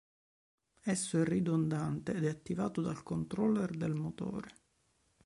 [0.81, 4.49] Esso è ridondante ed è attivato dal controller del motore.